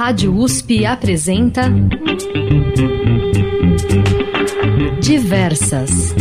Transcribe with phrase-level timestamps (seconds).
[0.00, 1.64] Rádio USP apresenta
[4.98, 6.14] Diversas.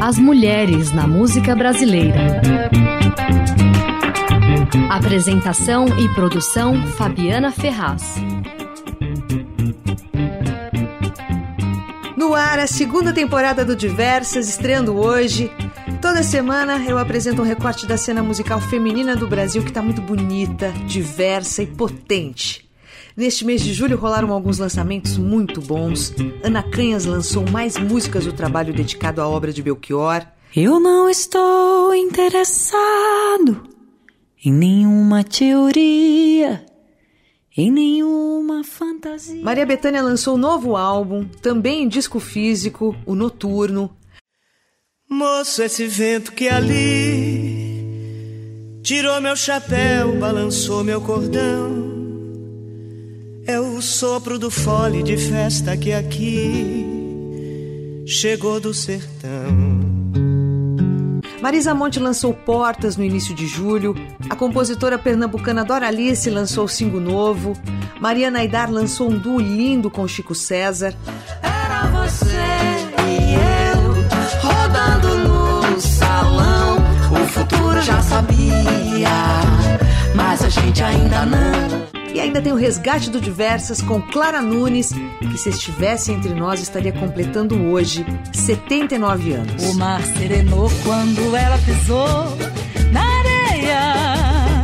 [0.00, 2.40] As mulheres na música brasileira.
[4.88, 8.14] Apresentação e produção Fabiana Ferraz.
[12.16, 15.50] No ar, a segunda temporada do Diversas, estreando hoje.
[16.04, 20.02] Toda semana eu apresento um recorte da cena musical feminina do Brasil que está muito
[20.02, 22.68] bonita, diversa e potente.
[23.16, 26.14] Neste mês de julho rolaram alguns lançamentos muito bons.
[26.42, 30.26] Ana Canhas lançou mais músicas do trabalho dedicado à obra de Belchior.
[30.54, 33.66] Eu não estou interessado
[34.44, 36.66] em nenhuma teoria,
[37.56, 39.42] em nenhuma fantasia.
[39.42, 43.90] Maria Bethânia lançou um novo álbum, também em disco físico, o Noturno.
[45.14, 47.62] Moço, esse vento que ali
[48.82, 51.84] tirou meu chapéu, balançou meu cordão.
[53.46, 56.84] É o sopro do fole de festa que aqui
[58.04, 59.54] chegou do sertão.
[61.40, 63.94] Marisa Monte lançou Portas no início de julho.
[64.28, 67.52] A compositora pernambucana Doralice lançou single novo.
[68.00, 70.92] Maria Naidar lançou um duo lindo com Chico César.
[71.40, 72.26] Era você
[73.06, 73.53] e eu
[75.74, 76.76] no salão.
[77.10, 79.08] O futuro já sabia,
[80.14, 81.84] mas a gente ainda não.
[82.14, 86.60] E ainda tem o resgate do Diversas com Clara Nunes, que se estivesse entre nós
[86.60, 89.64] estaria completando hoje 79 anos.
[89.64, 92.36] O mar serenou quando ela pisou
[92.92, 94.62] na areia.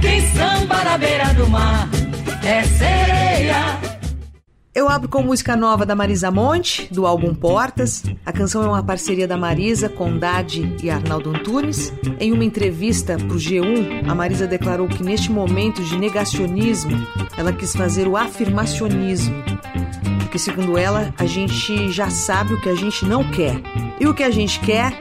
[0.00, 1.88] Quem samba na beira do mar
[2.44, 3.95] é sereia.
[4.76, 8.02] Eu abro com música nova da Marisa Monte, do álbum Portas.
[8.26, 11.94] A canção é uma parceria da Marisa com Dade e Arnaldo Antunes.
[12.20, 16.92] Em uma entrevista para o G1, a Marisa declarou que neste momento de negacionismo,
[17.38, 19.42] ela quis fazer o afirmacionismo.
[20.20, 23.58] Porque, segundo ela, a gente já sabe o que a gente não quer.
[23.98, 24.92] E o que a gente quer?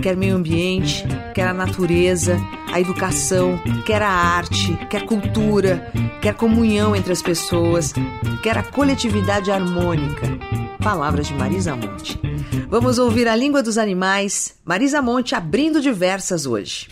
[0.00, 2.36] Quer meio ambiente, quer a natureza,
[2.74, 7.92] a educação, quer a arte, quer cultura, quer comunhão entre as pessoas,
[8.42, 10.26] quer a coletividade harmônica.
[10.82, 12.20] Palavras de Marisa Monte.
[12.68, 14.56] Vamos ouvir a língua dos animais.
[14.64, 16.88] Marisa Monte abrindo diversas hoje.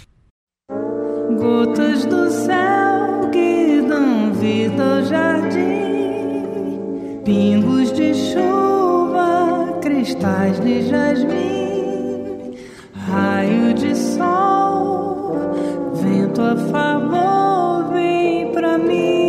[1.37, 6.45] Gotas do céu que dão vida ao jardim,
[7.25, 12.57] pingos de chuva, cristais de jasmim,
[12.95, 15.22] raio de sol,
[15.95, 19.23] vento a favor, vem pra mim.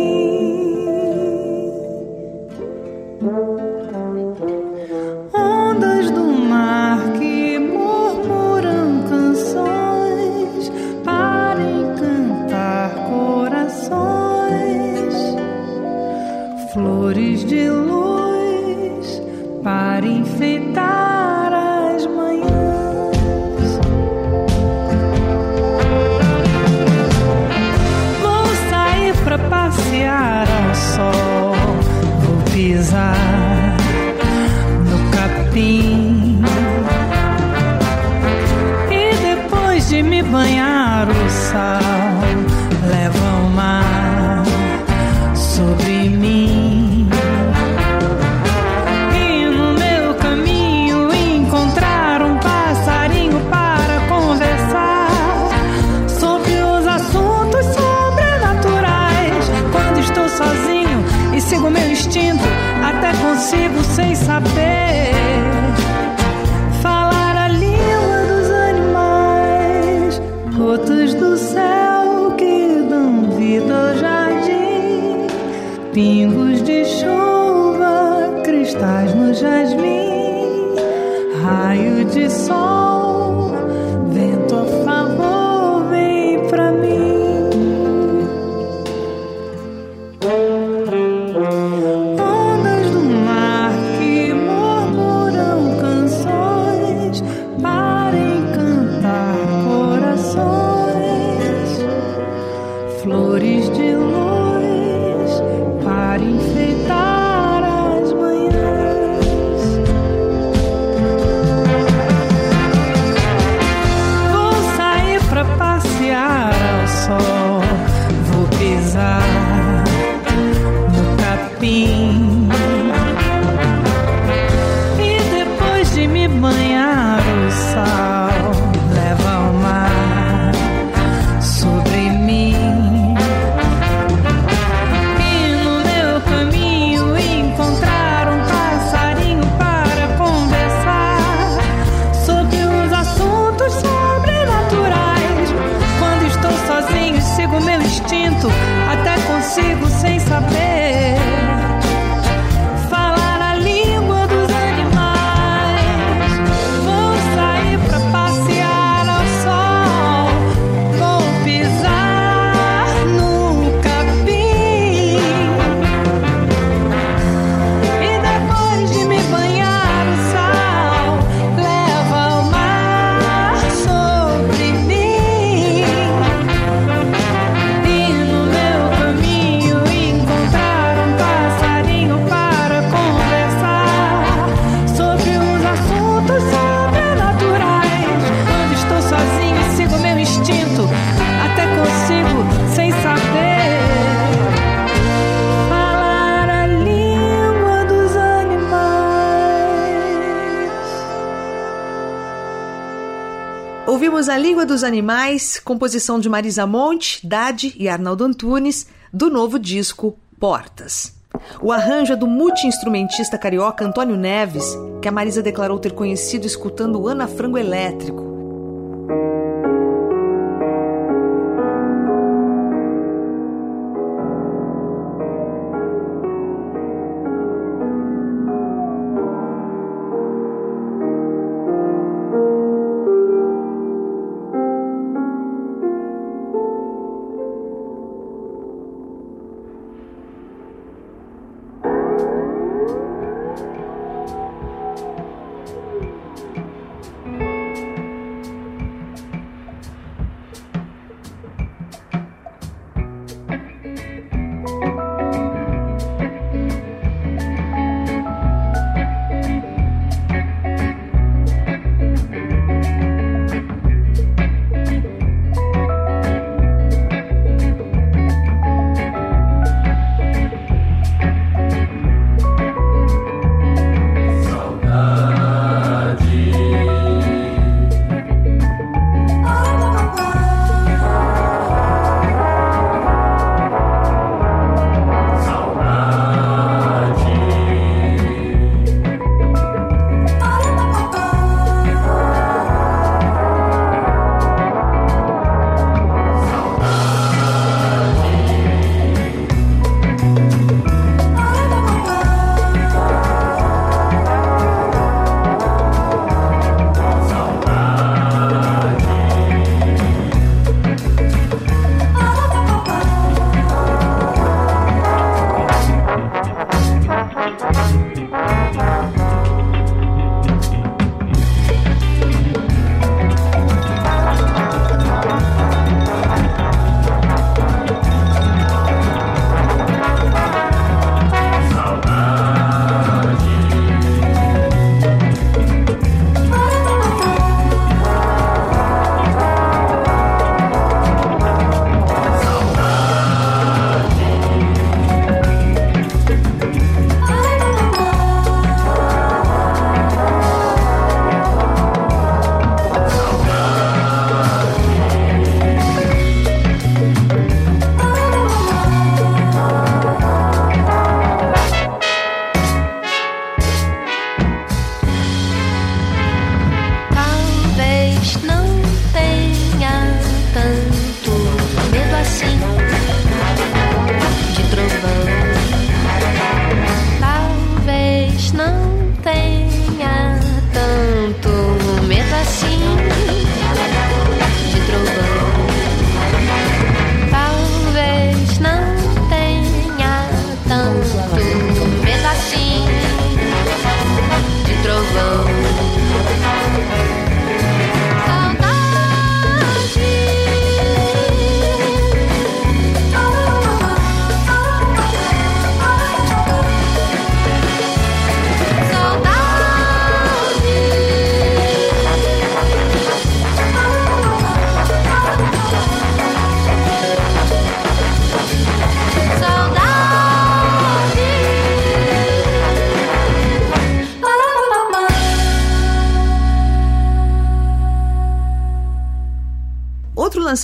[204.64, 211.14] Língua dos Animais, composição de Marisa Monte, Dade e Arnaldo Antunes, do novo disco Portas.
[211.60, 214.64] O arranjo é do multi-instrumentista carioca Antônio Neves,
[215.02, 218.13] que a Marisa declarou ter conhecido escutando Ana Frango Elétrico,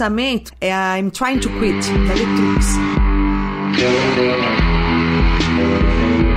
[0.00, 2.66] lançamento é a I'm Trying to Quit, da Letrux.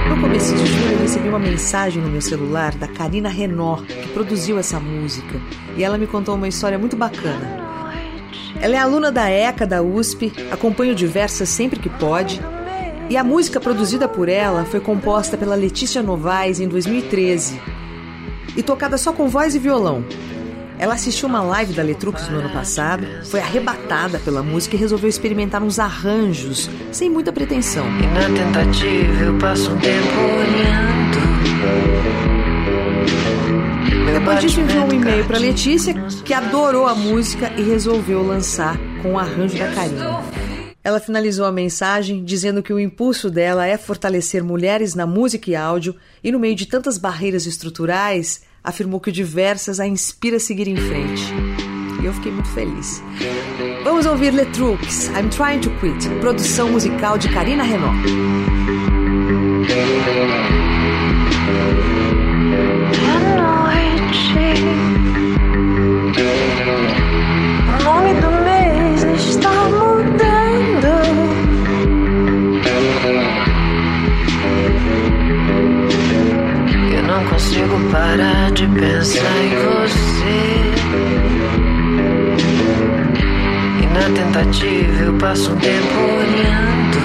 [0.10, 4.10] No começo de julho eu recebi uma mensagem no meu celular da Karina Renault, que
[4.10, 5.40] produziu essa música,
[5.78, 7.64] e ela me contou uma história muito bacana.
[8.60, 12.42] Ela é aluna da ECA da USP, acompanha Diversas sempre que pode,
[13.10, 17.62] e a música produzida por ela foi composta pela Letícia Novaes em 2013
[18.58, 20.04] e tocada só com voz e violão.
[20.84, 25.08] Ela assistiu uma live da Letrux no ano passado, foi arrebatada pela música e resolveu
[25.10, 27.86] experimentar uns arranjos, sem muita pretensão.
[28.02, 30.10] E na tentativa eu passo um tempo
[30.42, 31.24] olhando.
[34.12, 35.94] Depois disso enviou um e-mail para Letícia,
[36.26, 40.22] que adorou a música e resolveu lançar com o arranjo da Karina.
[40.84, 45.56] Ela finalizou a mensagem dizendo que o impulso dela é fortalecer mulheres na música e
[45.56, 50.40] áudio e no meio de tantas barreiras estruturais, afirmou que o Diversas a inspira a
[50.40, 51.24] seguir em frente.
[52.02, 53.04] E eu fiquei muito feliz.
[53.84, 57.98] Vamos ouvir Letrux, I'm Trying to Quit, produção musical de Karina Renault.
[77.94, 80.64] Parar de pensar em você.
[83.84, 86.98] E na tentativa eu passo um tempo olhando.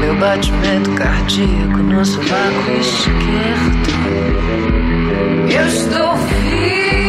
[0.00, 3.88] Meu batimento cardíaco no sovaco esquerdo.
[5.52, 7.07] Eu estou viva.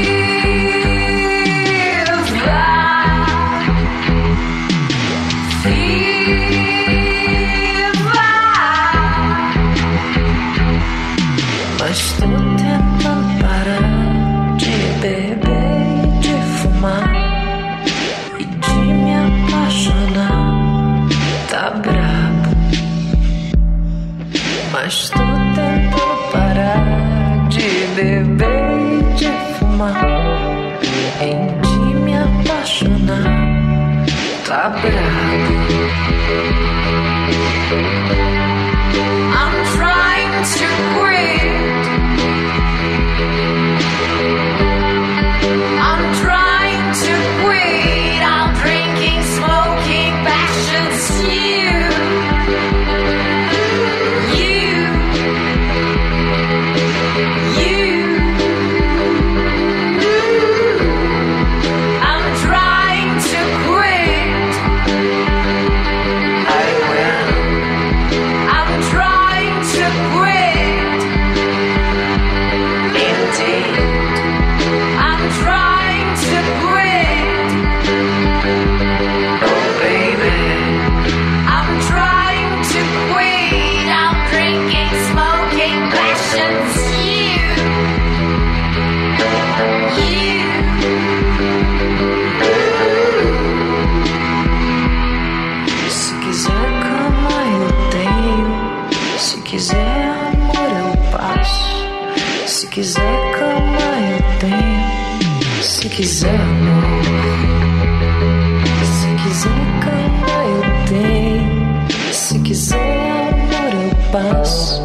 [112.50, 114.82] Quiser amor eu passo.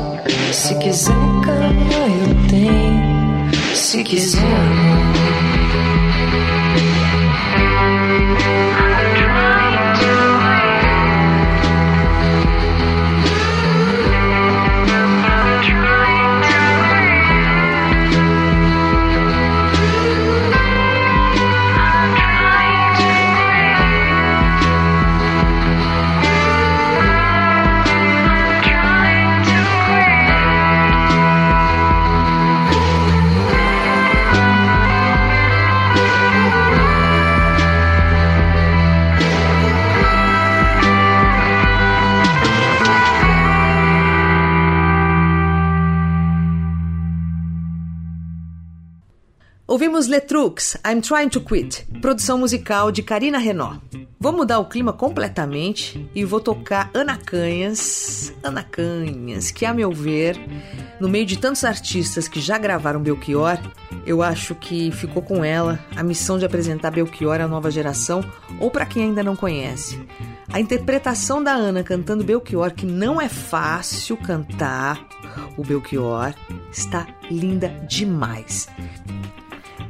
[0.53, 5.15] Se quiser cama eu tenho, se quiser amor.
[49.95, 53.81] Ouvimos Letrux, I'm Trying to Quit, produção musical de Karina Renault.
[54.19, 59.93] Vou mudar o clima completamente e vou tocar Ana Canhas, Ana Canhas, que a meu
[59.93, 60.37] ver,
[60.99, 63.57] no meio de tantos artistas que já gravaram Belchior,
[64.05, 68.25] eu acho que ficou com ela a missão de apresentar Belchior à nova geração
[68.59, 70.05] ou para quem ainda não conhece.
[70.53, 75.07] A interpretação da Ana cantando Belchior, que não é fácil cantar
[75.57, 76.35] o Belchior,
[76.73, 78.69] está linda demais.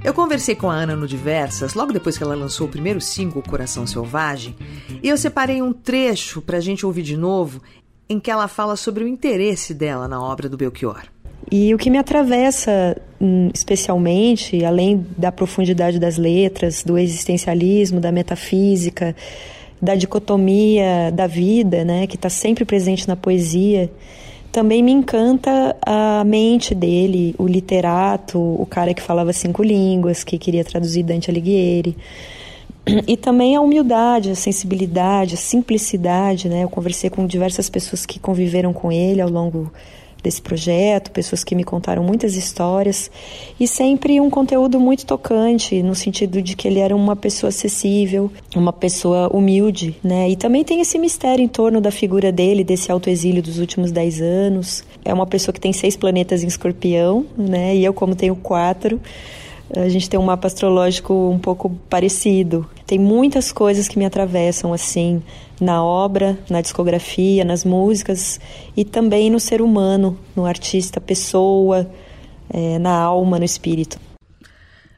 [0.05, 3.43] Eu conversei com a Ana no Diversas, logo depois que ela lançou o primeiro single,
[3.43, 4.55] Coração Selvagem,
[5.03, 7.63] e eu separei um trecho para a gente ouvir de novo,
[8.07, 11.05] em que ela fala sobre o interesse dela na obra do Belchior.
[11.51, 18.13] E o que me atravessa hum, especialmente, além da profundidade das letras, do existencialismo, da
[18.13, 19.17] metafísica,
[19.81, 23.91] da dicotomia da vida, né, que está sempre presente na poesia,
[24.55, 30.39] também me encanta a mente dele, o literato, o cara que falava cinco línguas, que
[30.39, 31.97] queria traduzir Dante Alighieri.
[33.09, 36.63] E também a humildade, a sensibilidade, a simplicidade, né?
[36.63, 39.73] Eu conversei com diversas pessoas que conviveram com ele ao longo
[40.25, 43.11] desse projeto, pessoas que me contaram muitas histórias
[43.61, 48.33] e sempre um conteúdo muito tocante, no sentido de que ele era uma pessoa acessível,
[48.57, 50.31] uma pessoa humilde, né?
[50.31, 54.21] E também tem esse mistério em torno da figura dele, desse autoexílio dos últimos dez
[54.21, 54.83] anos.
[55.05, 57.77] É uma pessoa que tem seis planetas em escorpião, né?
[57.77, 58.99] E eu, como tenho quatro,
[59.71, 62.69] a gente tem um mapa astrológico um pouco parecido.
[62.87, 65.23] Tem muitas coisas que me atravessam assim
[65.61, 68.41] na obra, na discografia, nas músicas
[68.77, 71.91] e também no ser humano, no artista, pessoa,
[72.51, 73.99] é, na alma, no espírito.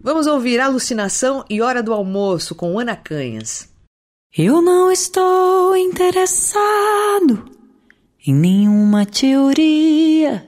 [0.01, 3.69] Vamos ouvir Alucinação e Hora do Almoço com Ana Canhas.
[4.37, 7.51] Eu não estou interessado
[8.27, 10.47] em nenhuma teoria,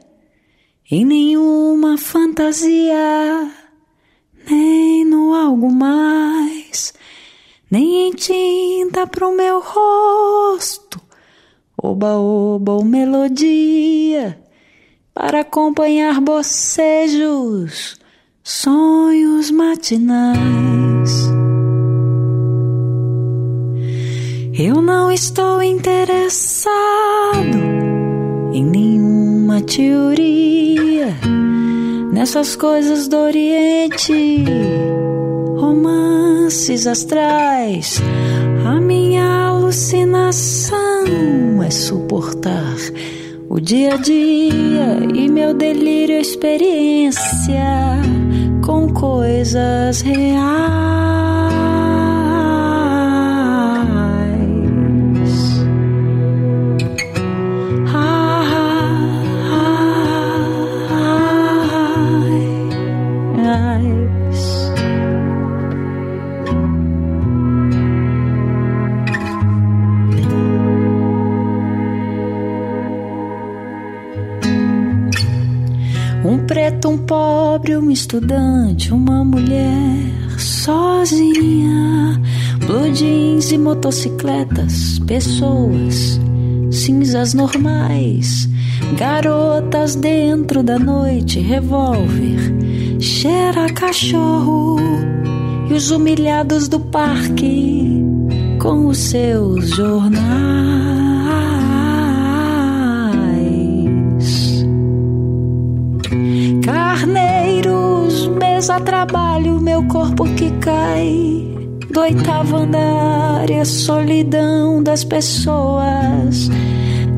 [0.90, 3.50] em nenhuma fantasia,
[4.50, 6.94] nem no algo mais,
[7.70, 11.00] nem em tinta pro meu rosto,
[11.76, 14.40] oba-oba ou melodia,
[15.12, 17.98] para acompanhar bocejos,
[18.42, 21.28] sonhos matinais.
[24.58, 26.48] Eu não estou interessado
[28.52, 31.16] em nenhuma teoria
[32.18, 34.44] nessas coisas do Oriente,
[35.56, 38.02] romances astrais.
[38.66, 41.04] A minha alucinação
[41.64, 42.74] é suportar
[43.48, 48.02] o dia a dia e meu delírio experiência
[48.66, 51.17] com coisas reais.
[76.88, 82.18] Um pobre, um estudante, uma mulher sozinha.
[82.66, 86.18] Blue jeans e motocicletas, pessoas,
[86.70, 88.48] cinzas normais.
[88.96, 92.54] Garotas dentro da noite, revólver,
[92.98, 94.78] cheira cachorro.
[95.68, 98.02] E os humilhados do parque
[98.58, 100.57] com os seus jornais.
[108.58, 111.46] Mesa trabalho, meu corpo que cai.
[111.92, 116.50] Do oitavo andar e a solidão das pessoas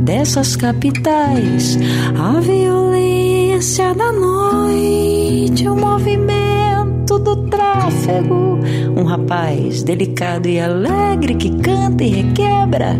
[0.02, 1.78] dessas capitais,
[2.14, 8.58] a violência da noite, o movimento do tráfego,
[8.94, 12.96] um rapaz delicado e alegre que canta e requebra,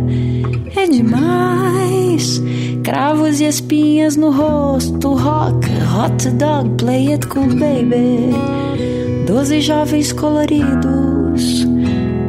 [0.75, 2.41] é demais.
[2.83, 8.31] Cravos e espinhas no rosto, rock, hot dog, play it cool baby.
[9.27, 11.67] Doze jovens coloridos,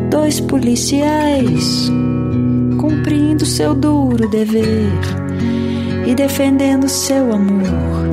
[0.10, 1.90] dois policiais,
[2.78, 4.92] cumprindo seu duro dever
[6.06, 8.12] e defendendo seu amor.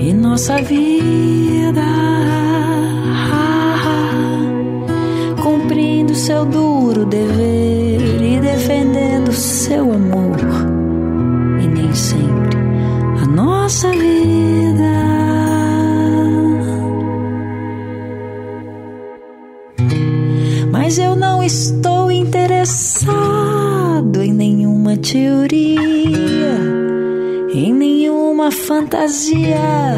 [0.00, 1.82] E nossa vida,
[5.42, 10.31] cumprindo seu duro dever e defendendo seu amor
[13.72, 14.92] nossa vida.
[20.70, 23.10] Mas eu não estou interessado
[24.20, 26.58] em nenhuma teoria,
[27.54, 29.96] em nenhuma fantasia,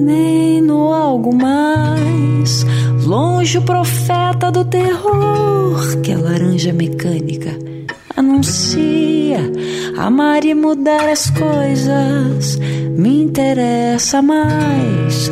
[0.00, 2.64] nem no algo mais.
[3.04, 7.67] Longe o profeta do terror que a laranja mecânica
[8.18, 9.38] anuncia
[9.98, 12.56] Amar e mudar as coisas
[12.96, 15.30] me interessa mais.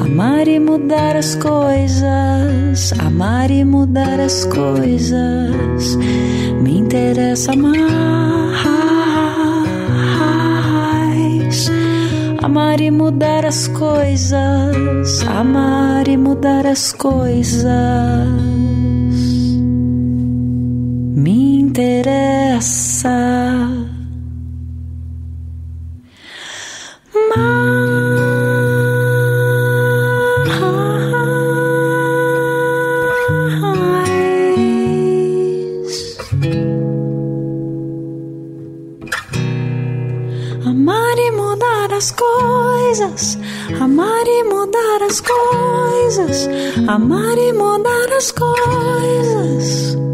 [0.00, 5.96] Amar e mudar as coisas, amar e mudar as coisas
[6.60, 7.78] me interessa mais.
[12.42, 17.68] Amar e mudar as coisas, amar e mudar as coisas
[21.14, 21.47] me
[21.78, 23.08] interessa.
[40.66, 43.38] Amar e mudar as coisas,
[43.80, 46.48] amar e mudar as coisas,
[46.88, 50.07] amar e mudar as coisas.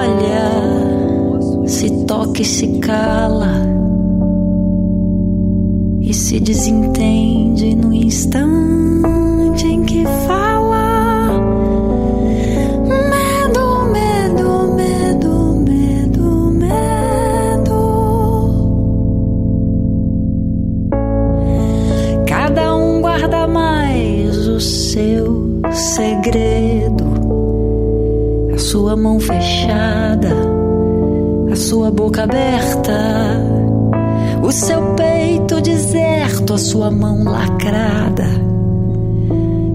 [0.00, 3.60] Olha, se toca e se cala.
[6.00, 10.59] E se desentende no instante em que fala.
[28.90, 30.34] Sua mão fechada,
[31.52, 32.92] a sua boca aberta,
[34.42, 38.26] o seu peito deserto, a sua mão lacrada,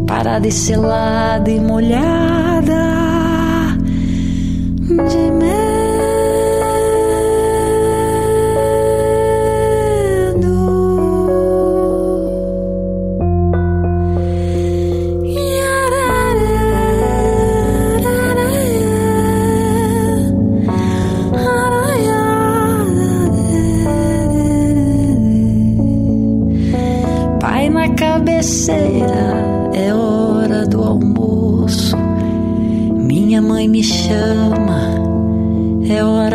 [0.06, 2.76] parada e selada e molhada
[4.82, 5.32] de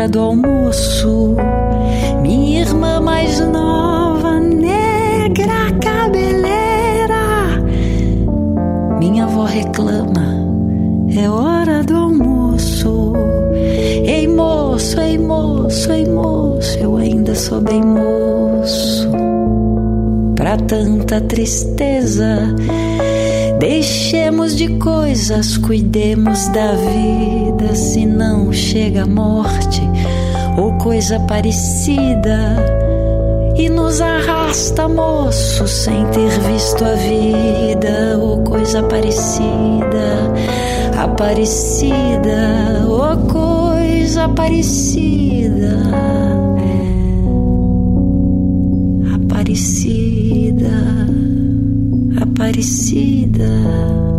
[0.01, 1.35] hora do almoço.
[2.21, 7.61] Minha irmã mais nova, negra cabeleira.
[8.97, 10.25] Minha avó reclama,
[11.15, 13.13] é hora do almoço.
[14.03, 19.07] Ei moço, ei moço, ei moço, eu ainda sou bem moço
[20.35, 22.55] para tanta tristeza.
[23.61, 29.83] Deixemos de coisas, cuidemos da vida, se não chega a morte
[30.57, 32.57] ou coisa parecida.
[33.55, 40.33] E nos arrasta, moço, sem ter visto a vida ou coisa parecida,
[40.97, 45.77] aparecida ou coisa parecida.
[49.13, 50.00] Aparecida,
[52.41, 54.10] Aparecida.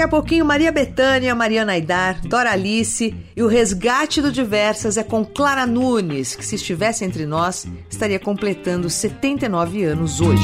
[0.00, 5.02] Daqui a pouquinho, Maria Bethânia, Mariana Aidar, Dora Alice e o resgate do Diversas é
[5.02, 10.42] com Clara Nunes, que se estivesse entre nós, estaria completando 79 anos hoje.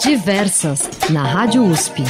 [0.00, 2.04] Diversas, na Rádio USP.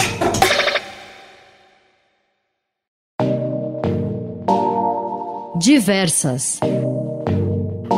[5.58, 6.60] Diversas.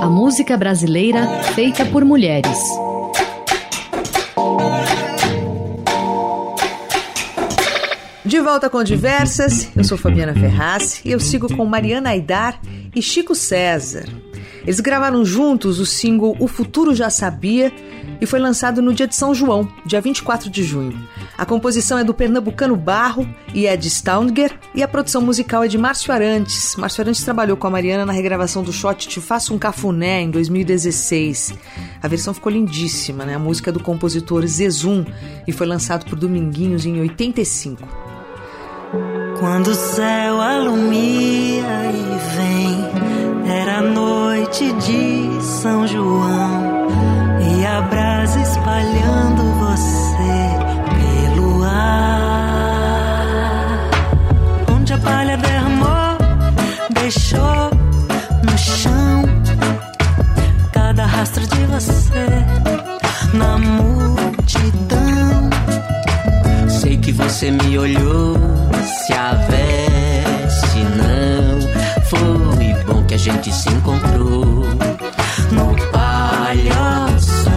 [0.00, 1.26] A música brasileira
[1.56, 2.56] feita por mulheres.
[8.34, 12.60] De volta com Diversas, eu sou Fabiana Ferraz e eu sigo com Mariana Aidar
[12.92, 14.06] e Chico César.
[14.64, 17.72] Eles gravaram juntos o single O Futuro Já Sabia
[18.20, 20.98] e foi lançado no dia de São João, dia 24 de junho.
[21.38, 25.68] A composição é do pernambucano Barro e é de Staunger e a produção musical é
[25.68, 26.74] de Márcio Arantes.
[26.74, 30.30] Márcio Arantes trabalhou com a Mariana na regravação do shot Te Faço um Cafuné em
[30.32, 31.54] 2016.
[32.02, 33.36] A versão ficou lindíssima, né?
[33.36, 35.04] A música é do compositor Zezum
[35.46, 38.03] e foi lançado por Dominguinhos em 85.
[39.38, 42.90] Quando o céu alumia e vem,
[43.50, 46.88] era noite de São João
[47.40, 50.48] e a brasa espalhando você
[51.34, 52.20] pelo ar.
[54.72, 56.16] Onde a palha derramou,
[56.90, 57.70] deixou
[58.44, 59.24] no chão
[60.72, 62.44] cada rastro de você
[63.34, 65.03] na multidão.
[67.04, 68.34] Que você me olhou,
[68.82, 71.60] se a veste não
[72.08, 74.64] foi bom que a gente se encontrou
[75.52, 77.52] no palhação.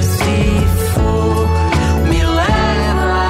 [0.00, 1.48] Se for,
[2.08, 3.24] me leva.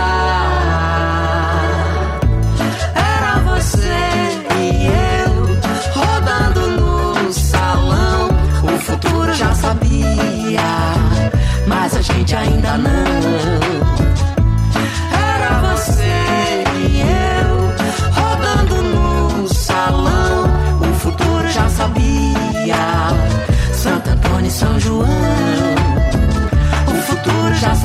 [2.94, 4.88] Era você e
[5.24, 5.32] eu
[5.94, 8.28] rodando no salão.
[8.62, 10.60] O futuro já sabia,
[11.66, 13.41] mas a gente ainda não.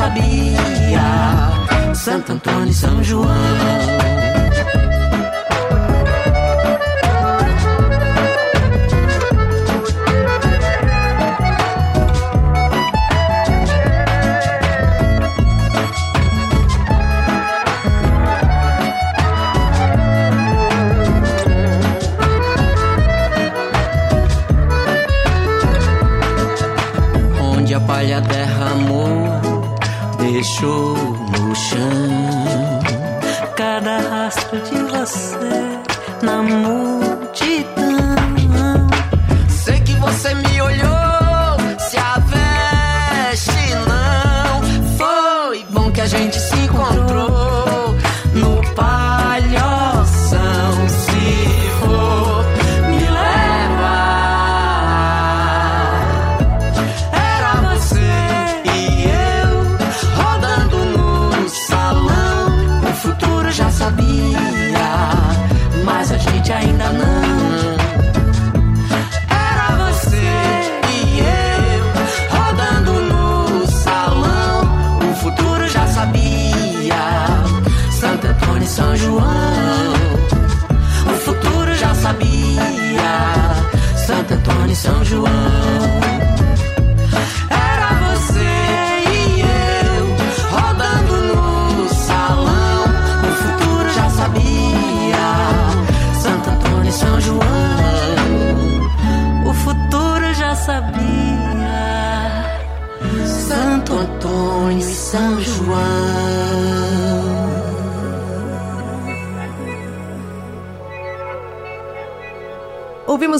[0.08, 3.28] Sabia, Santo Antônio e São João.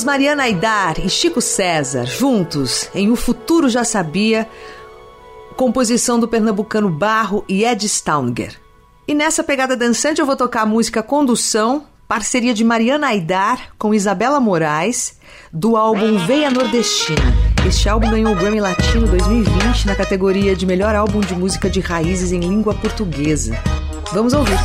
[0.08, 4.48] Mariana Aidar e Chico César juntos em O Futuro Já Sabia,
[5.58, 8.58] composição do pernambucano Barro e Ed Staunger.
[9.06, 13.94] E nessa pegada dançante eu vou tocar a música Condução, parceria de Mariana Aidar com
[13.94, 15.20] Isabela Moraes,
[15.52, 17.22] do álbum Veia Nordestina.
[17.68, 21.82] Este álbum ganhou o Grammy Latino 2020 na categoria de melhor álbum de música de
[21.82, 23.62] raízes em língua portuguesa.
[24.14, 24.58] Vamos ouvir.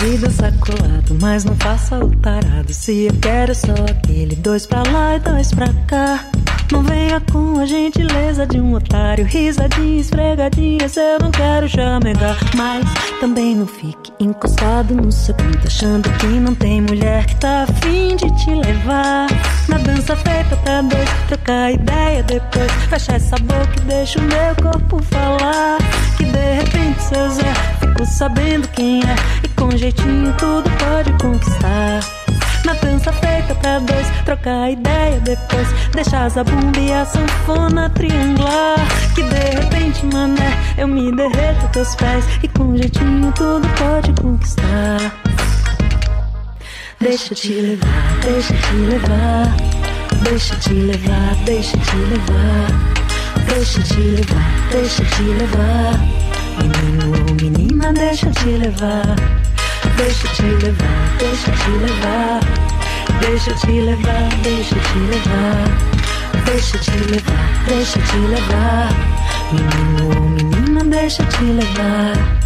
[0.00, 2.72] Pode dançar colado, mas não faça o tarado.
[2.72, 6.24] Se eu quero só aquele dois pra lá e dois pra cá.
[6.72, 10.96] Não venha com a gentileza de um otário, risadinha, esfregadinhas.
[10.96, 12.82] Eu não quero chamegar, mas
[13.20, 18.16] também não fique encostado no seu canto, achando que não tem mulher que tá afim
[18.16, 19.26] de te levar.
[19.68, 22.72] Na dança feita pra dois, trocar ideia depois.
[22.88, 25.76] Fecha essa boca e deixa o meu corpo falar.
[26.16, 32.00] Que de repente seu Zé ficou sabendo quem é, e com jeitinho tudo pode conquistar.
[32.64, 35.68] Na dança feita pra dois, trocar ideia depois.
[35.92, 38.76] Deixar a bumba e a sanfona triangular.
[39.14, 42.24] Que de repente, mané, eu me derreto teus pés.
[42.42, 44.98] E com jeitinho tudo pode conquistar.
[47.00, 49.56] Deixa te levar, deixa te levar.
[50.22, 52.90] Deixa te levar, deixa te levar.
[53.48, 55.02] Deixa te levar, deixa te levar.
[55.02, 56.29] Deixa te levar.
[59.96, 62.40] Deixa eu te levar, deixa eu te levar.
[63.20, 65.64] Deixa eu te levar, deixa eu te levar.
[70.90, 72.39] Deixa eu te levar,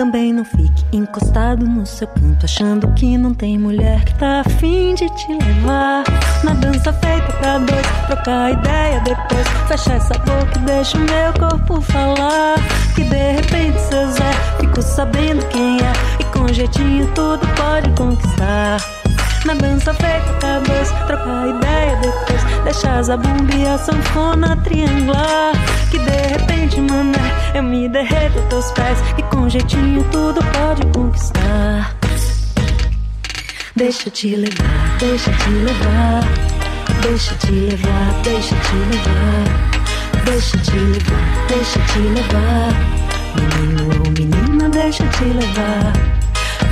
[0.00, 4.94] também não fique encostado no seu canto, achando que não tem mulher que tá afim
[4.94, 6.04] de te levar.
[6.42, 9.46] Na dança feita pra dois, trocar ideia depois.
[9.68, 12.54] Fecha essa boca e deixa o meu corpo falar.
[12.94, 18.99] Que de repente seu Zé ficou sabendo quem é, e com jeitinho tudo pode conquistar.
[19.50, 22.62] Na dança feita dois, trocar ideia depois.
[22.62, 25.50] Deixar a bumba e a sanfona triangular.
[25.90, 27.18] Que de repente, mané,
[27.56, 28.96] eu me derreto teus pés.
[29.18, 31.96] E com jeitinho tudo pode conquistar.
[33.74, 36.22] Deixa te levar, deixa te levar.
[37.02, 40.24] Deixa te levar, deixa te levar.
[40.26, 42.72] Deixa te levar, deixa te levar.
[43.34, 46.19] Menino ou menina, deixa te levar.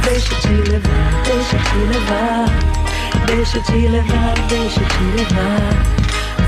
[0.05, 2.79] Deixa te levar, deixa te levar.
[3.27, 5.99] Deixa te levar, deixa te levar.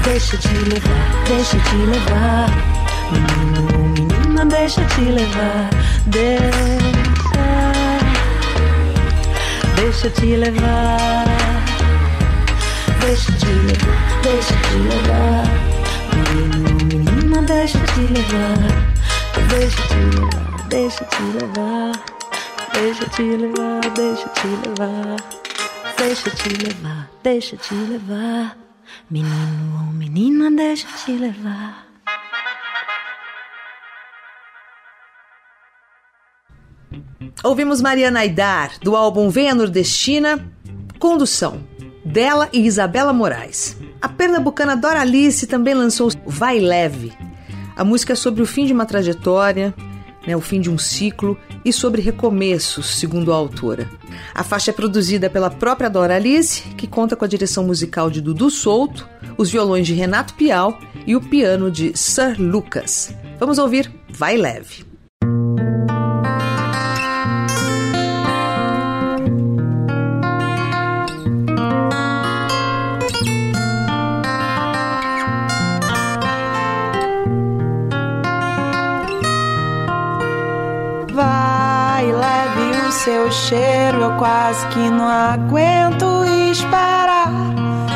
[0.05, 2.49] Deixa te levar, deixa te levar.
[3.13, 3.63] Menino
[3.95, 5.71] menina, deixa te levar.
[6.07, 7.11] Deixa.
[9.77, 11.25] Deixa te levar.
[13.01, 15.45] Deixa te levar, deixa te levar.
[16.15, 18.91] Menino menina, deixa te levar.
[19.49, 22.20] Deixa te levar, deixa te levar.
[22.73, 25.17] Deixa te levar, deixa te levar.
[25.99, 28.57] Deixa te levar, deixa te levar.
[29.11, 31.87] Menino ou menina, deixa te levar.
[37.43, 40.45] Ouvimos Mariana Aidar, do álbum Venha Nordestina,
[40.99, 41.63] Condução,
[42.05, 43.77] dela e Isabela Moraes.
[44.01, 47.13] A pernambucana Doralice também lançou Vai Leve.
[47.77, 49.75] A música é sobre o fim de uma trajetória
[50.31, 53.91] né, o fim de um ciclo e sobre recomeços, segundo a autora.
[54.33, 58.21] A faixa é produzida pela própria Dora Alice, que conta com a direção musical de
[58.21, 63.15] Dudu Souto, os violões de Renato Pial e o piano de Sir Lucas.
[63.39, 64.90] Vamos ouvir Vai Leve.
[83.11, 87.27] Seu cheiro eu quase que não aguento esperar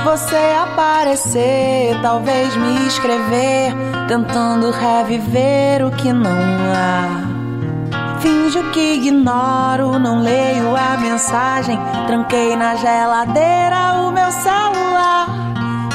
[0.04, 3.72] você aparecer, talvez me escrever,
[4.08, 6.30] tentando reviver o que não
[6.74, 8.18] há.
[8.20, 15.28] Finjo que ignoro, não leio a mensagem, tranquei na geladeira o meu celular.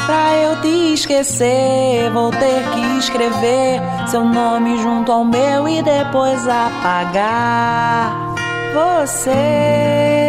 [0.05, 6.47] Pra eu te esquecer, vou ter que escrever seu nome junto ao meu e depois
[6.47, 8.28] apagar
[8.73, 10.28] você.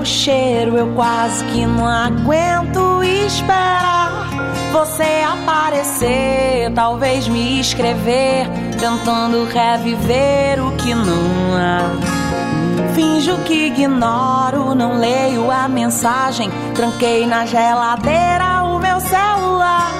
[0.00, 4.30] Teu cheiro eu quase que não aguento esperar
[4.72, 8.46] você aparecer, talvez me escrever,
[8.78, 12.94] tentando reviver o que não há.
[12.94, 19.90] Finjo que ignoro, não leio a mensagem, tranquei na geladeira o meu celular.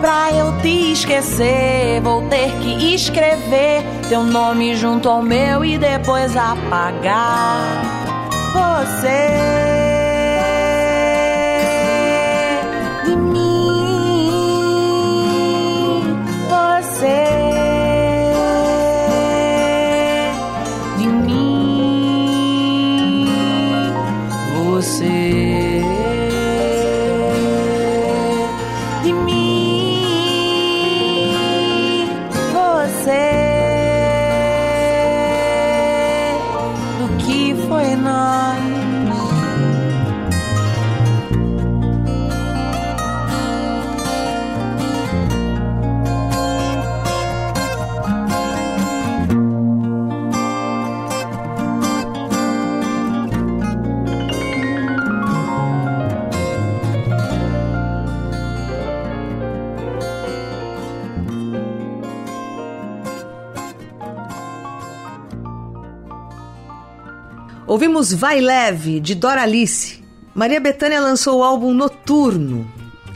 [0.00, 6.36] Pra eu te esquecer, vou ter que escrever teu nome junto ao meu e depois
[6.36, 7.97] apagar
[8.52, 9.67] você.
[67.68, 70.02] Ouvimos Vai Leve, de Doralice.
[70.34, 72.66] Maria Bethânia lançou o álbum Noturno.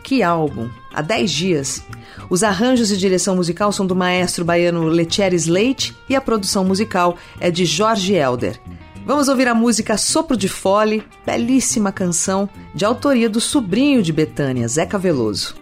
[0.05, 0.69] Que álbum!
[0.93, 1.83] Há 10 dias.
[2.29, 7.17] Os arranjos e direção musical são do maestro baiano Letieres Leite e a produção musical
[7.41, 8.61] é de Jorge Elder.
[9.07, 14.69] Vamos ouvir a música Sopro de Fole, belíssima canção de autoria do sobrinho de Betânia,
[14.69, 15.55] Zeca Veloso.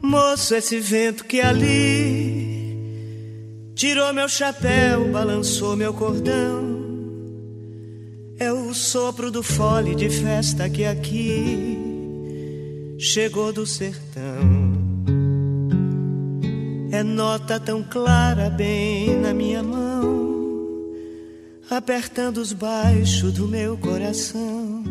[0.00, 2.70] Moço, esse vento que ali
[3.74, 6.85] tirou meu chapéu, balançou meu cordão
[8.38, 11.78] é o sopro do fole de festa que aqui
[12.98, 14.66] chegou do sertão.
[16.92, 20.92] É nota tão clara bem na minha mão,
[21.70, 24.84] apertando os baixos do meu coração.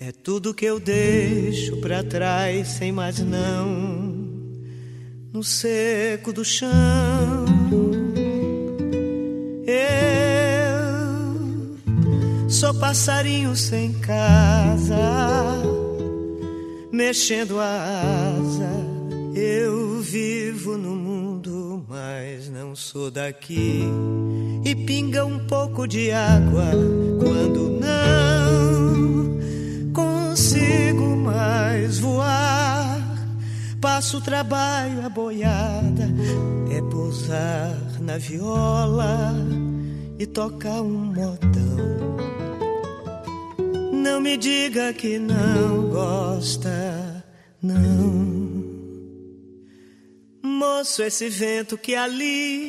[0.00, 3.96] É tudo que eu deixo pra trás sem mais não,
[5.32, 6.70] no seco do chão.
[12.62, 14.94] Sou passarinho sem casa,
[16.92, 18.70] mexendo a asa.
[19.34, 23.82] Eu vivo no mundo, mas não sou daqui.
[24.64, 26.70] E pinga um pouco de água
[27.18, 29.40] quando não
[29.92, 33.26] consigo mais voar.
[33.80, 36.08] Passo o trabalho, a boiada
[36.70, 39.34] é pousar na viola
[40.16, 42.31] e tocar um modão.
[44.12, 47.24] Não me diga que não gosta,
[47.62, 48.62] não.
[50.42, 52.68] moço, esse vento que ali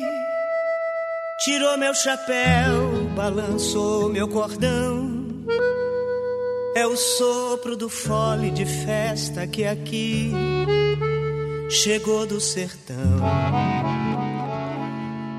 [1.44, 5.44] tirou meu chapéu, balançou meu cordão.
[6.74, 10.32] É o sopro do fole de festa que aqui
[11.68, 13.20] chegou do sertão.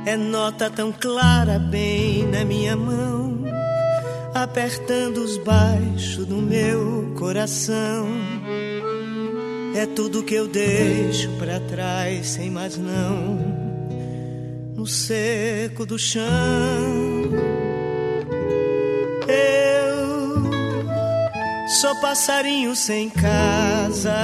[0.05, 3.14] É nota tão clara bem na minha mão,
[4.35, 8.05] apertando os baixos do meu coração.
[9.73, 13.37] É tudo que eu deixo para trás, sem mais não,
[14.75, 16.21] no seco do chão.
[19.25, 20.51] Eu
[21.79, 24.17] sou passarinho sem casa,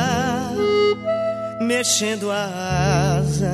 [1.61, 3.53] mexendo a asa.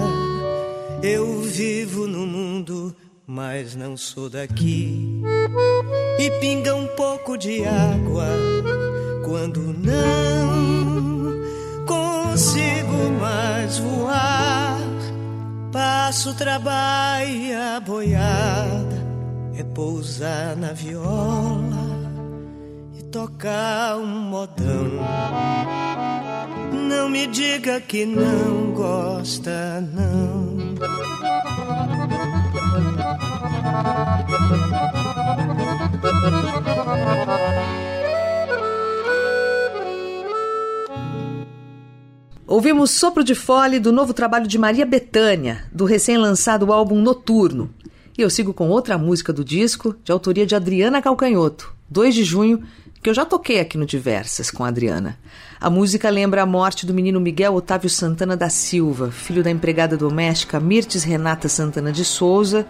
[1.03, 2.95] Eu vivo no mundo,
[3.28, 5.21] mas não sou daqui.
[6.17, 8.25] E pinga um pouco de água
[9.25, 11.36] quando não
[11.86, 14.80] consigo mais voar.
[15.73, 19.05] Passo trabalho a boiada,
[19.57, 21.86] é pousar na viola
[22.97, 24.88] e tocar um modão.
[26.71, 30.47] Não me diga que não gosta, não.
[42.47, 47.69] Ouvimos Sopro de Fole do novo trabalho de Maria Bethânia, do recém-lançado álbum Noturno.
[48.17, 52.23] E eu sigo com outra música do disco, de autoria de Adriana Calcanhoto, 2 de
[52.23, 52.63] junho,
[53.03, 55.19] que eu já toquei aqui no Diversas com a Adriana.
[55.59, 59.95] A música lembra a morte do menino Miguel Otávio Santana da Silva, filho da empregada
[59.95, 62.65] doméstica Mirtes Renata Santana de Souza.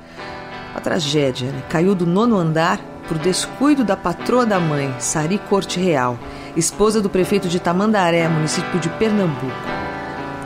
[0.78, 1.64] A tragédia, né?
[1.68, 6.20] Caiu do nono andar por descuido da patroa da mãe, Sari Corte Real,
[6.56, 9.56] esposa do prefeito de Tamandaré, município de Pernambuco.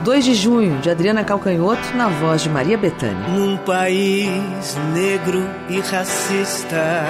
[0.02, 3.28] 2 de junho, de Adriana Calcanhoto, na voz de Maria Bethânia.
[3.28, 7.04] Num país negro e racista,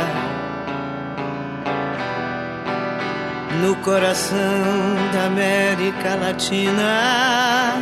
[3.63, 4.37] no coração
[5.13, 7.81] da América Latina,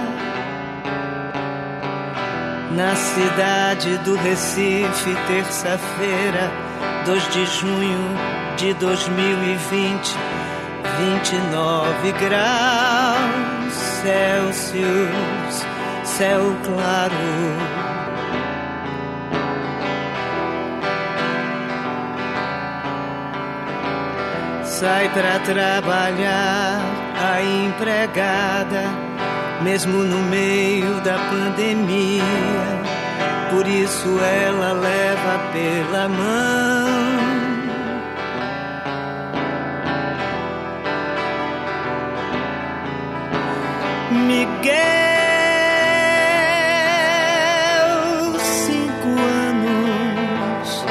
[2.71, 6.51] na cidade do Recife, terça-feira,
[7.05, 8.17] 2 de junho
[8.57, 10.17] de 2020,
[10.99, 15.67] 29 graus Celsius,
[16.05, 17.81] céu claro.
[24.81, 26.81] sai pra trabalhar
[27.15, 28.85] a empregada,
[29.63, 32.23] mesmo no meio da pandemia.
[33.51, 37.01] Por isso ela leva pela mão.
[44.11, 44.71] Miguel,
[48.39, 50.85] cinco anos.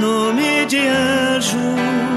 [0.00, 2.09] nome de anjo.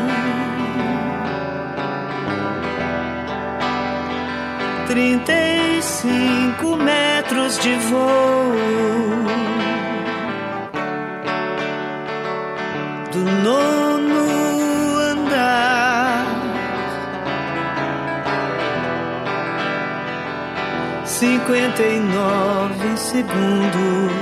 [5.03, 8.53] Trinta e cinco metros de voo
[13.11, 16.25] do nono andar.
[21.03, 24.13] Cinquenta e nove segundos.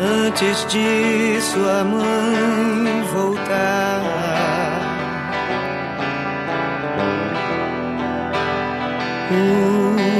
[0.00, 4.00] Antes de sua mãe voltar,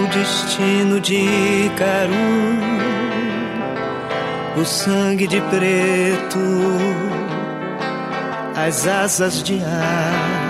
[0.07, 2.12] o destino de Caru,
[4.57, 6.38] o sangue de preto,
[8.54, 10.46] as asas de ar.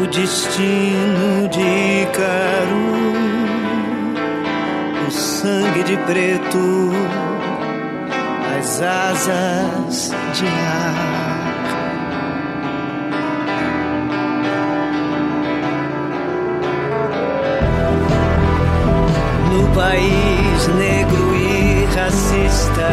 [0.00, 3.18] O destino de Caru
[5.06, 6.92] o sangue de preto,
[8.56, 11.77] as asas de ar.
[19.74, 22.88] País negro e racista,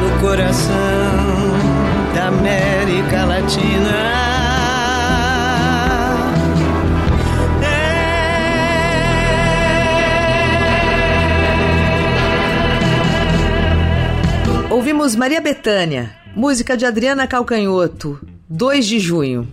[0.00, 0.74] no coração
[2.14, 4.28] da América Latina.
[14.70, 19.48] Ouvimos Maria Bethânia, música de Adriana Calcanhoto, 2 de junho.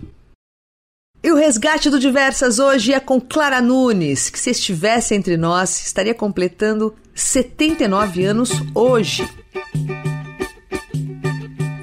[1.26, 5.84] E o resgate do Diversas hoje é com Clara Nunes, que se estivesse entre nós,
[5.84, 9.28] estaria completando 79 anos hoje.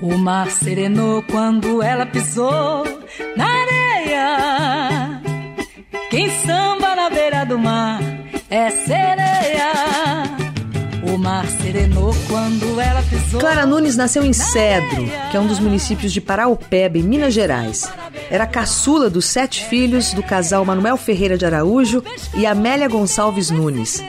[0.00, 2.84] O mar serenou quando ela pisou
[3.36, 5.20] na areia.
[6.08, 8.00] Quem samba na beira do mar
[8.48, 9.72] é sereia.
[11.02, 13.40] O mar serenou quando ela pisou.
[13.40, 17.90] Clara Nunes nasceu em Cedro, que é um dos municípios de Paraupeba, em Minas Gerais.
[18.32, 22.02] Era caçula dos sete filhos do casal Manuel Ferreira de Araújo
[22.34, 24.02] e Amélia Gonçalves Nunes.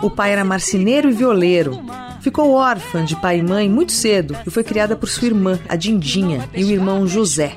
[0.00, 1.78] O pai era marceneiro e violeiro.
[2.22, 5.76] Ficou órfã de pai e mãe muito cedo e foi criada por sua irmã, a
[5.76, 7.52] Dindinha, e o irmão José.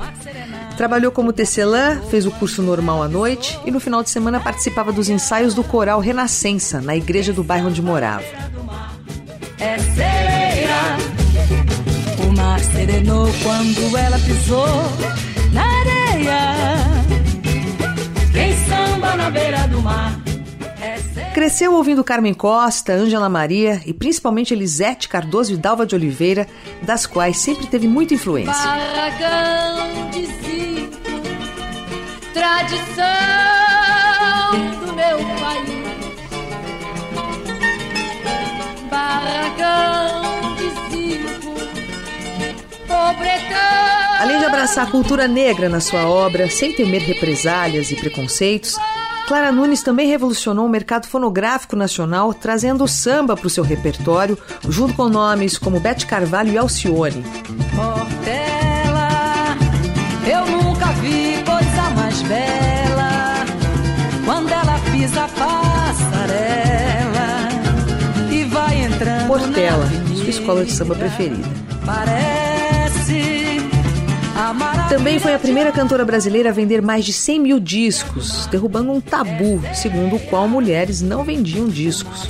[0.76, 4.92] Trabalhou como tecelã, fez o curso normal à noite e no final de semana participava
[4.92, 8.26] dos ensaios do coral Renascença, na igreja do bairro onde morava.
[9.58, 10.98] É sereia.
[12.28, 15.31] O mar serenou quando ela pisou
[16.28, 16.86] areia.
[18.32, 20.20] Quem samba na beira do mar.
[21.34, 26.46] Cresceu ouvindo Carmen Costa, Ângela Maria e principalmente Elisete Cardoso e Dalva de Oliveira,
[26.82, 28.52] das quais sempre teve muita influência.
[28.52, 31.22] Barragão de Zico,
[32.34, 32.92] tradição
[34.86, 35.82] do meu país.
[38.90, 41.54] Barragão de Zico,
[42.88, 43.71] pobretão.
[44.22, 48.76] Além de abraçar a cultura negra na sua obra, sem temer represálias e preconceitos,
[49.28, 54.38] Clara Nunes também revolucionou o mercado fonográfico nacional, trazendo o samba para o seu repertório,
[54.70, 57.24] junto com nomes como Bete Carvalho e Alcione.
[57.76, 59.58] Portela,
[60.32, 63.44] eu nunca vi coisa mais bela
[64.24, 66.70] quando ela pisa a passarela
[68.32, 69.26] e vai entrando.
[69.26, 71.50] Portela, sua escola de samba preferida.
[71.84, 72.41] Parece
[74.90, 79.00] também foi a primeira cantora brasileira a vender mais de 100 mil discos, derrubando um
[79.00, 82.28] tabu, segundo o qual mulheres não vendiam discos.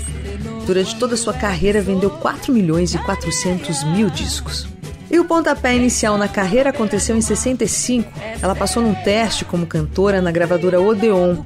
[0.65, 4.67] Durante toda sua carreira, vendeu 4 milhões e 400 mil discos.
[5.09, 8.11] E o pontapé inicial na carreira aconteceu em 65.
[8.41, 11.37] Ela passou num teste como cantora na gravadora Odeon.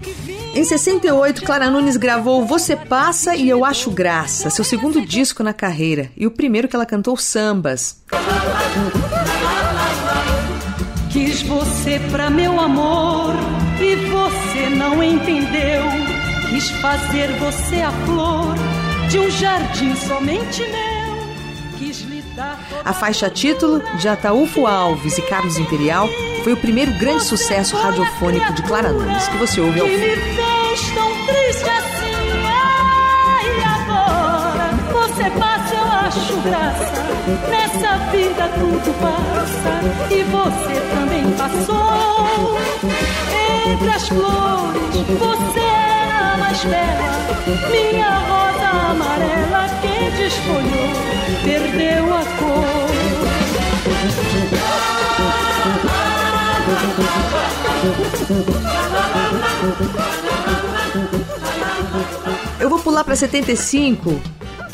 [0.54, 5.54] Em 68, Clara Nunes gravou Você Passa e Eu Acho Graça, seu segundo disco na
[5.54, 8.04] carreira, e o primeiro que ela cantou sambas.
[11.36, 13.34] Quis você pra meu amor
[13.82, 15.84] e você não entendeu.
[16.50, 18.56] Quis fazer você a flor
[19.10, 21.78] de um jardim somente meu.
[21.78, 22.58] Quis lhe dar.
[22.86, 26.08] A faixa título de Ataúfo Alves e Carlos Imperial
[26.46, 29.98] foi o primeiro grande sucesso radiofônico de Clara Nunes que você ouve ao Que
[36.18, 37.04] acho graça.
[37.50, 39.82] Nessa vida tudo passa
[40.14, 42.58] e você também passou.
[43.72, 47.26] Entre as flores, você era a mais bela.
[47.70, 50.94] Minha rosa amarela que desfolhou,
[51.44, 52.66] perdeu a cor.
[62.60, 64.22] Eu vou pular para 75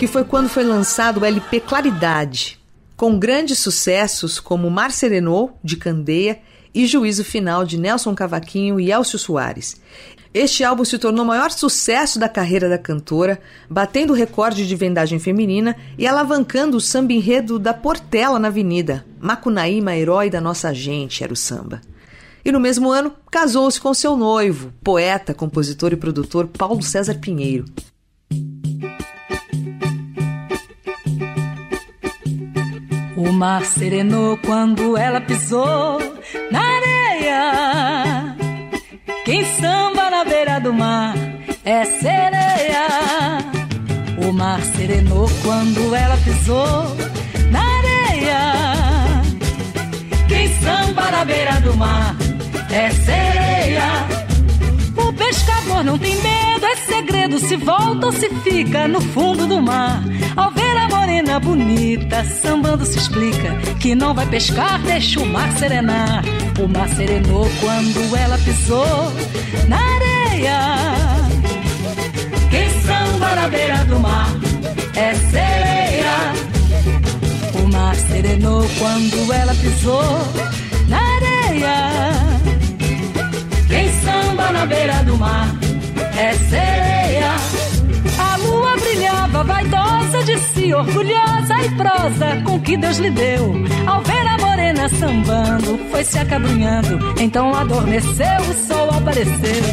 [0.01, 2.59] que foi quando foi lançado o LP Claridade,
[2.97, 6.39] com grandes sucessos como Mar Serenou, de Candeia,
[6.73, 9.79] e Juízo Final, de Nelson Cavaquinho e Elcio Soares.
[10.33, 13.39] Este álbum se tornou o maior sucesso da carreira da cantora,
[13.69, 19.05] batendo o recorde de vendagem feminina e alavancando o samba enredo da Portela na Avenida.
[19.19, 21.79] Macunaíma, herói da nossa gente, era o samba.
[22.43, 27.65] E no mesmo ano, casou-se com seu noivo, poeta, compositor e produtor Paulo César Pinheiro.
[33.23, 35.99] O mar serenou quando ela pisou
[36.49, 38.35] na areia.
[39.23, 41.13] Quem samba na beira do mar
[41.63, 42.87] é sereia.
[44.27, 46.97] O mar serenou quando ela pisou
[47.51, 49.21] na areia.
[50.27, 52.15] Quem samba na beira do mar
[52.71, 54.07] é sereia.
[54.97, 59.61] O pescador não tem medo, é segredo se volta ou se fica no fundo do
[59.61, 60.01] mar.
[60.37, 65.51] Ao ver a morena bonita, sambando se explica que não vai pescar, deixa o mar
[65.57, 66.23] serenar.
[66.59, 69.11] O mar serenou quando ela pisou
[69.67, 70.59] na areia.
[72.49, 74.29] Quem samba na beira do mar
[74.95, 76.33] é sereia.
[77.61, 80.03] O mar serenou quando ela pisou
[80.87, 82.11] na areia.
[83.67, 85.60] Quem samba na beira do mar
[86.21, 87.35] é sereia.
[88.19, 93.55] A lua brilhava, vaidosa de si, orgulhosa e prosa com que Deus lhe deu.
[93.87, 96.99] Ao ver a morena sambando, foi se acabrunhando.
[97.19, 99.63] Então adormeceu, o sol apareceu.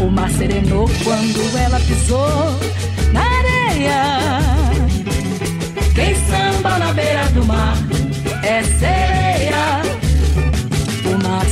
[0.00, 2.58] O mar serenou quando ela pisou
[3.12, 4.38] na areia.
[5.94, 7.76] Quem samba na beira do mar
[8.42, 9.18] é sereia.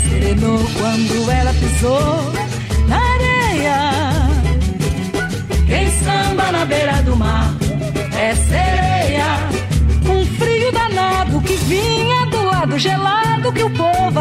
[0.09, 2.46] serenou quando ela pisou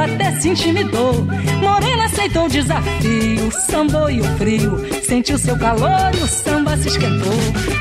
[0.06, 1.26] até se intimidou.
[1.60, 4.86] Morena aceitou o desafio, sambou e o frio.
[5.06, 7.34] Sentiu seu calor e o samba se esquentou.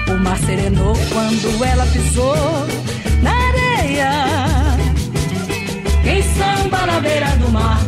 [0.09, 2.37] O mar serenou quando ela pisou
[3.23, 4.11] na areia.
[6.03, 7.81] Quem samba na beira do mar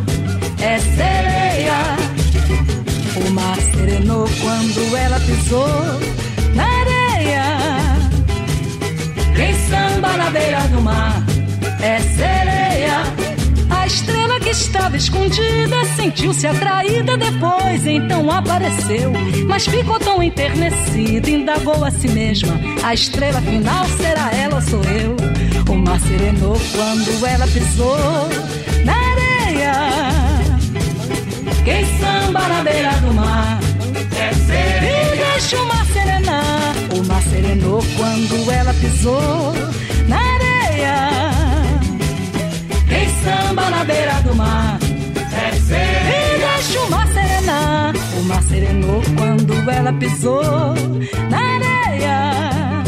[0.61, 1.97] é sereia.
[3.17, 5.69] O mar serenou quando ela pisou
[6.55, 7.45] na areia.
[9.35, 11.23] Quem samba na beira do mar
[11.83, 12.56] é sereia.
[14.57, 19.13] Estava escondida sentiu-se atraída depois, então apareceu.
[19.47, 24.83] Mas ficou tão enternecida, indagou a si mesma: a estrela final será ela ou sou
[24.85, 25.15] eu?
[25.69, 28.29] O mar serenou quando ela pisou
[28.85, 29.73] na areia.
[31.63, 33.61] Quem samba na beira do mar
[34.19, 35.15] é sereia.
[35.15, 36.75] E deixa o mar serenar.
[36.99, 39.53] O mar serenou quando ela pisou
[40.09, 41.16] na areia.
[43.27, 44.79] Samba na beira do mar
[45.37, 46.35] é.
[46.35, 47.95] E deixa o mar serenar.
[48.19, 50.43] O mar serenou quando ela pisou
[51.29, 52.85] na areia.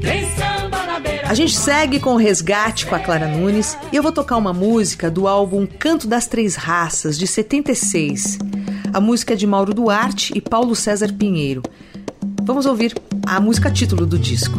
[0.00, 3.96] Quem samba na beira A gente segue com o resgate com a Clara Nunes e
[3.96, 8.38] eu vou tocar uma música do álbum Canto das Três Raças, de 76.
[8.92, 11.62] A música é de Mauro Duarte e Paulo César Pinheiro.
[12.42, 12.94] Vamos ouvir
[13.24, 14.58] a música título do disco.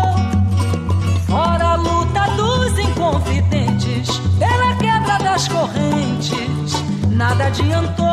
[4.01, 6.73] Inconfidentes, pela quebra das correntes,
[7.09, 8.05] nada adiantou.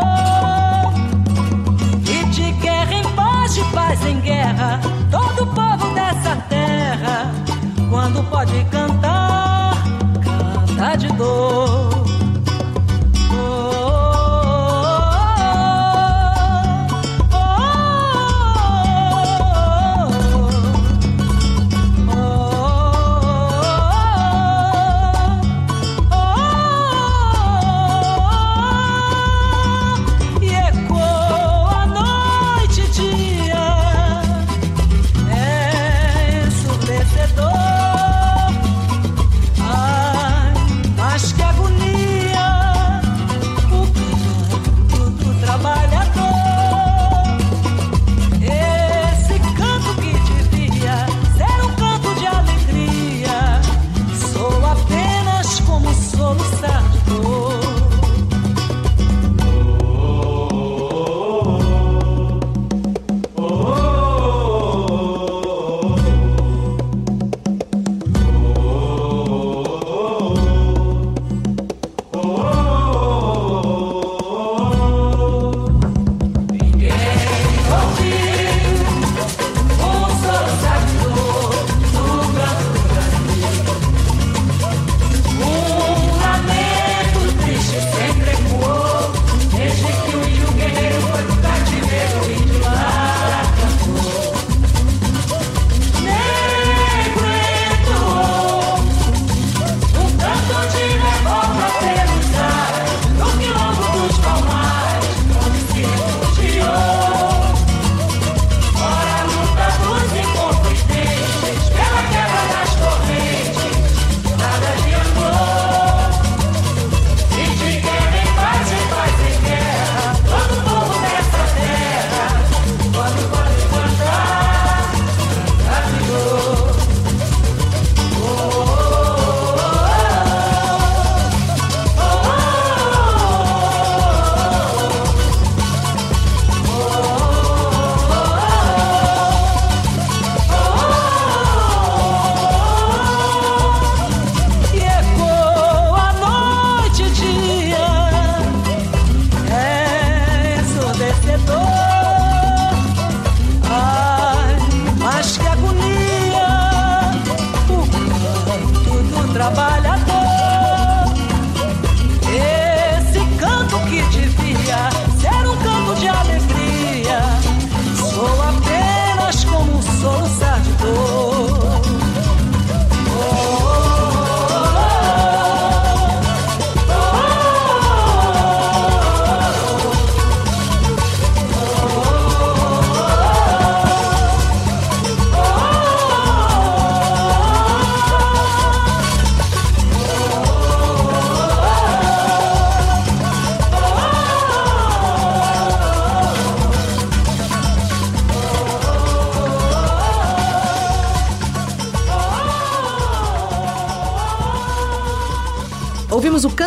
[2.07, 4.81] E de guerra em paz, de paz em guerra,
[5.11, 7.33] todo povo dessa terra,
[7.91, 9.83] quando pode cantar,
[10.23, 11.78] canta de dor.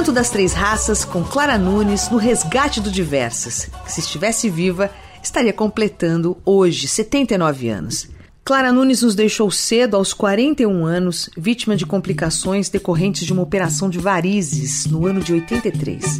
[0.01, 4.89] Canto das Três Raças com Clara Nunes no Resgate do Diversas, que se estivesse viva
[5.21, 8.09] estaria completando hoje 79 anos.
[8.43, 13.91] Clara Nunes nos deixou cedo, aos 41 anos, vítima de complicações decorrentes de uma operação
[13.91, 16.19] de varizes no ano de 83.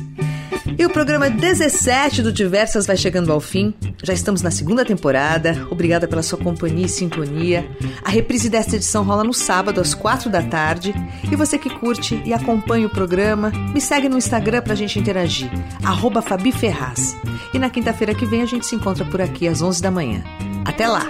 [0.78, 3.74] E o programa 17 do Diversas vai chegando ao fim.
[4.04, 5.68] Já estamos na segunda temporada.
[5.70, 7.70] Obrigada pela sua companhia e sintonia.
[8.04, 10.94] A reprise desta edição rola no sábado, às quatro da tarde.
[11.32, 15.50] E você que curte e acompanha o programa, me segue no Instagram pra gente interagir.
[15.84, 17.16] Arroba Fabi Ferraz.
[17.54, 20.24] E na quinta-feira que vem a gente se encontra por aqui às 11 da manhã.
[20.66, 21.08] Até lá!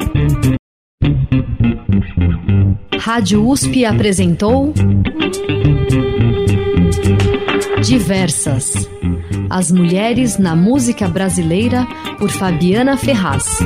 [3.00, 4.74] Rádio USP apresentou
[7.82, 8.88] Diversas.
[9.52, 11.86] As mulheres na música brasileira
[12.18, 13.60] por Fabiana Ferraz.